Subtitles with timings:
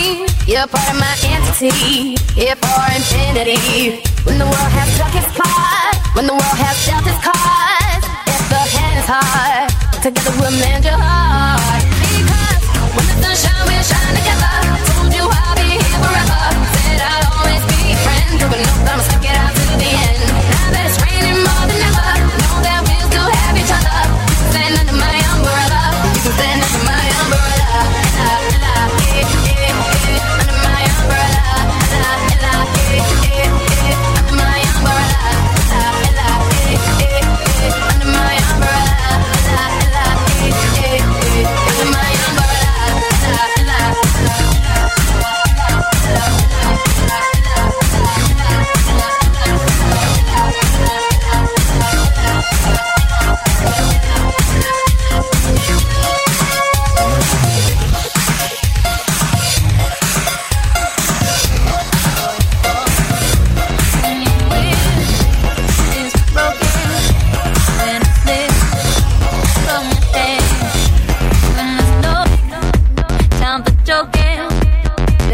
[0.09, 2.17] You're part of my entity.
[2.33, 4.01] Here for infinity.
[4.25, 8.43] When the world has struck its part, when the world has dealt its cards, if
[8.49, 9.69] the hand is hard,
[10.01, 11.83] together we'll mend your heart.
[12.09, 12.65] Because
[12.97, 14.48] when the sun shines, we'll shine together.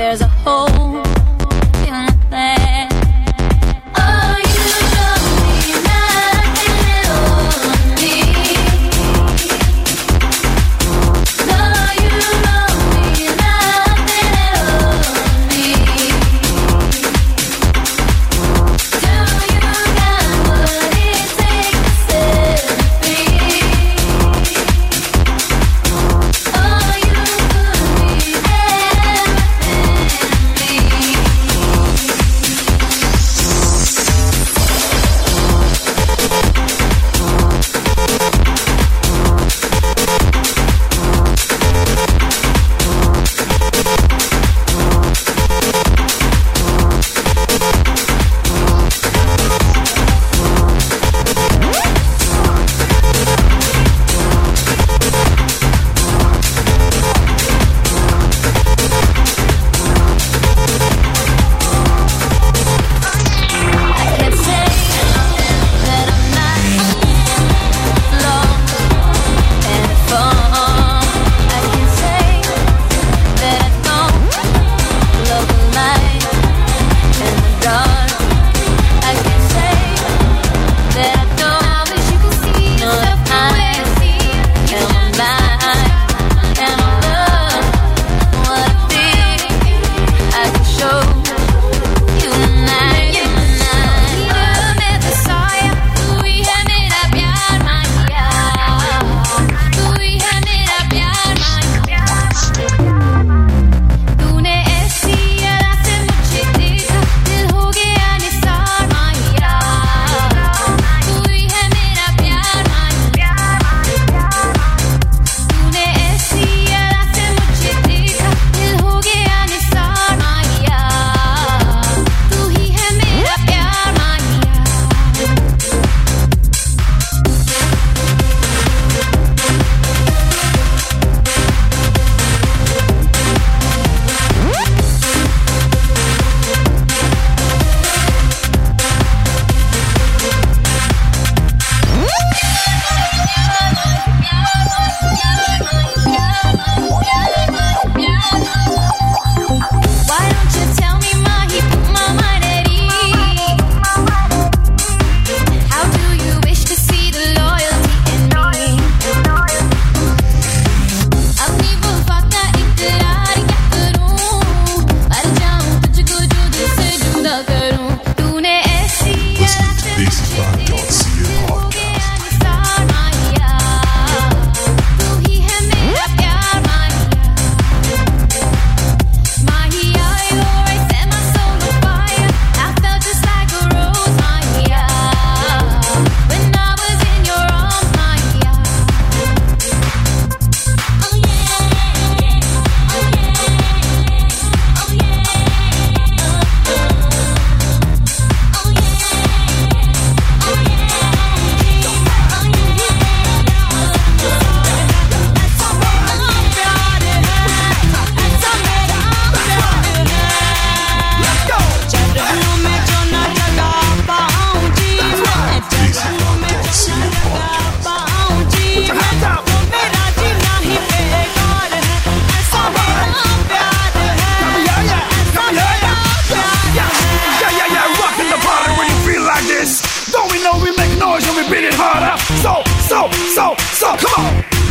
[0.05, 1.04] there's a hole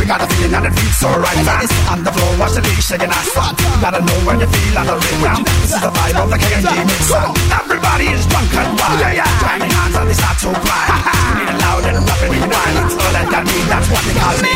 [0.05, 1.33] Got a feeling and it feels so right.
[1.65, 3.33] It's on the floor, watch the beat shaking ass.
[3.81, 5.41] Gotta know when you feel on the rhythm.
[5.65, 7.09] This is the vibe of the candy mix.
[7.09, 9.01] Everybody is drunk and wild.
[9.01, 9.41] Yeah, yeah.
[9.41, 10.93] Jamming hands and they start to cry.
[11.41, 12.85] Need it loud and rapid rewind.
[12.85, 14.53] It's all that I need, that's what they call me.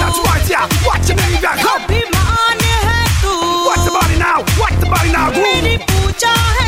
[0.00, 0.64] That's right, yeah.
[0.88, 1.84] Watch your baby, come.
[3.68, 6.61] Watch the body now, watch the body now, groove.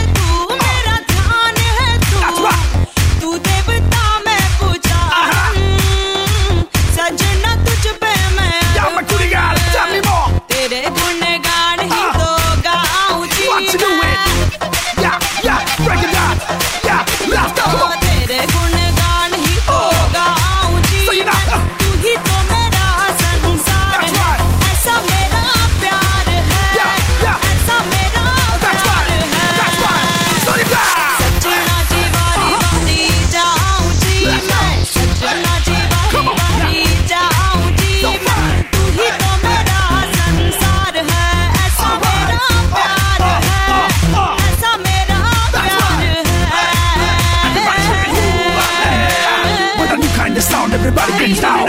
[51.24, 51.64] things down.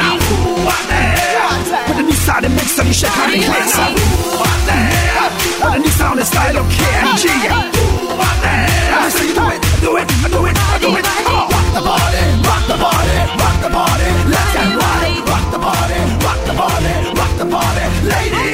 [1.87, 3.95] Put the new sound and mix and you shake how you play now.
[5.61, 7.25] Put the new sound and style of KMG.
[7.25, 11.05] me say you do it, do it, do it, do it.
[11.55, 13.69] Rock the body, rock the body, rock the
[14.33, 15.15] Let's get right.
[15.31, 18.45] Rock the body, rock the body, rock the body, lady.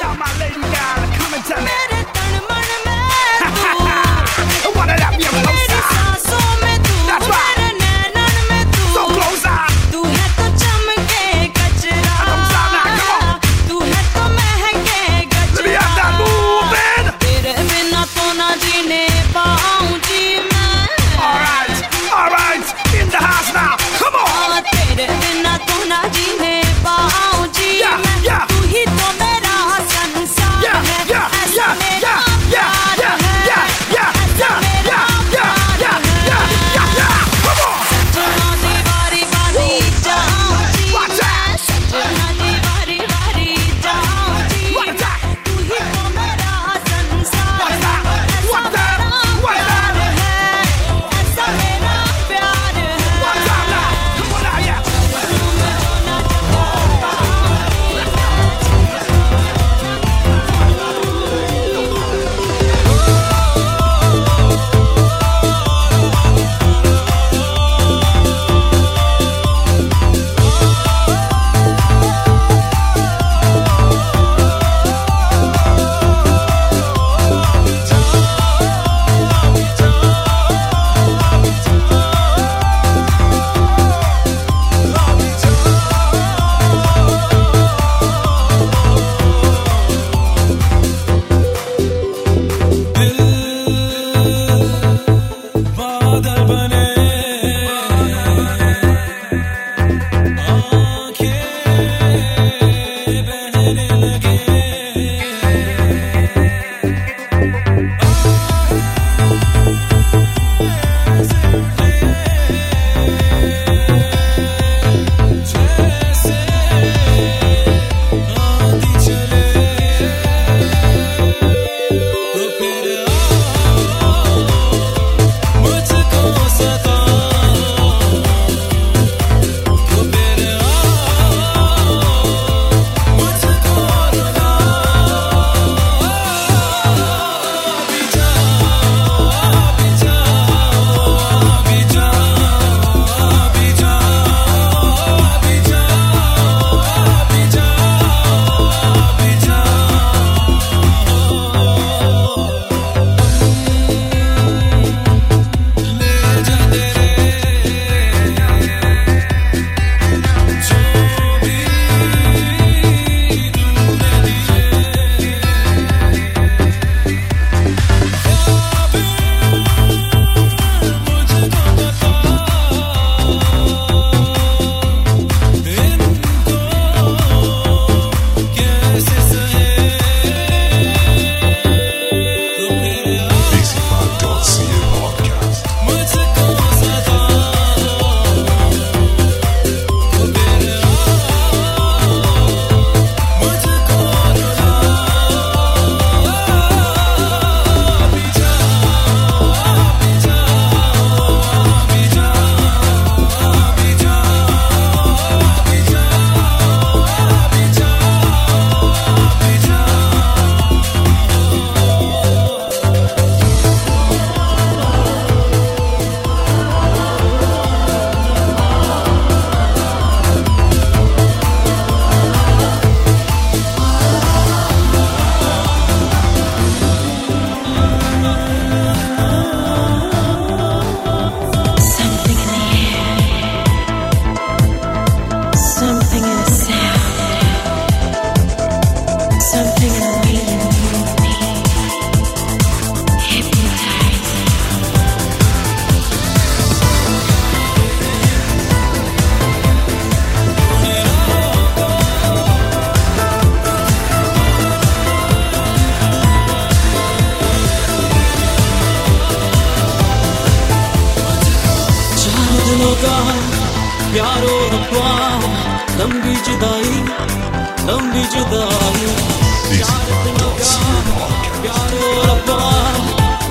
[0.00, 1.89] Yeah, my lady gal, come and tell me.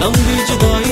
[0.02, 0.89] Lan bir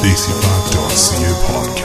[0.00, 0.88] Stacy5.co
[1.46, 1.79] podcast.